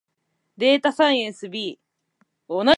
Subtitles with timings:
[0.57, 1.79] データサイエンス B